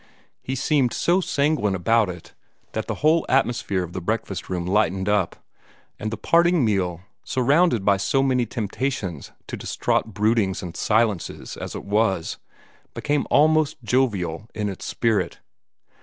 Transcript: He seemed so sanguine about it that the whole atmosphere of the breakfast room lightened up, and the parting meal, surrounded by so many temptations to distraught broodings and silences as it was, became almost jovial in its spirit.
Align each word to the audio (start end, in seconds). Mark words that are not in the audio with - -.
He 0.41 0.55
seemed 0.55 0.93
so 0.93 1.21
sanguine 1.21 1.75
about 1.75 2.09
it 2.09 2.33
that 2.71 2.87
the 2.87 2.95
whole 3.05 3.23
atmosphere 3.29 3.83
of 3.83 3.93
the 3.93 4.01
breakfast 4.01 4.49
room 4.49 4.65
lightened 4.65 5.07
up, 5.07 5.35
and 5.99 6.09
the 6.09 6.17
parting 6.17 6.65
meal, 6.65 7.01
surrounded 7.23 7.85
by 7.85 7.97
so 7.97 8.23
many 8.23 8.47
temptations 8.47 9.31
to 9.45 9.55
distraught 9.55 10.07
broodings 10.11 10.63
and 10.63 10.75
silences 10.75 11.55
as 11.55 11.75
it 11.75 11.85
was, 11.85 12.39
became 12.95 13.27
almost 13.29 13.77
jovial 13.83 14.47
in 14.55 14.69
its 14.69 14.85
spirit. 14.85 15.37